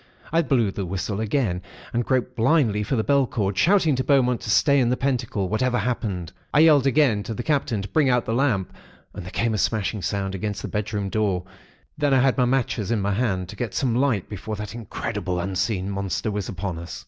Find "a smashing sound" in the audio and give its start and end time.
9.53-10.33